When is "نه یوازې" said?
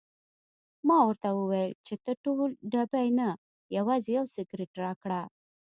3.19-4.09